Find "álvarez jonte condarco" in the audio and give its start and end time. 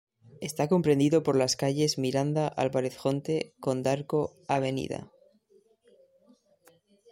2.47-4.35